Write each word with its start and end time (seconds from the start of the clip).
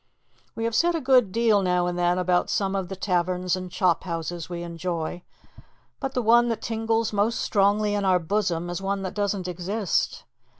We 0.55 0.63
have 0.63 0.73
said 0.73 0.95
a 0.95 0.99
good 0.99 1.31
deal, 1.31 1.61
now 1.61 1.85
and 1.85 1.95
then, 1.95 2.17
about 2.17 2.49
some 2.49 2.75
of 2.75 2.87
the 2.89 2.95
taverns 2.95 3.55
and 3.55 3.69
chophouses 3.71 4.49
we 4.49 4.63
enjoy; 4.63 5.21
but 5.99 6.15
the 6.15 6.23
one 6.23 6.47
that 6.49 6.63
tingles 6.63 7.13
most 7.13 7.39
strongly 7.39 7.93
in 7.93 8.03
our 8.03 8.17
bosom 8.17 8.71
is 8.71 8.81
one 8.81 9.03
that 9.03 9.13
doesn't 9.13 9.47
exist. 9.47 10.23